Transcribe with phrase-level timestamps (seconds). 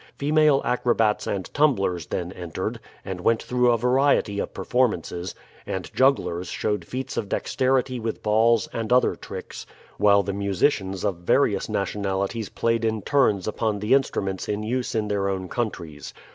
[0.17, 5.35] Female acrobats and tumblers then entered, and went through a variety of performances,
[5.67, 9.67] and jugglers showed feats of dexterity with balls, and other tricks,
[9.99, 15.07] while the musicians of various nationalities played in turns upon the instruments in use in
[15.07, 16.15] their own countries.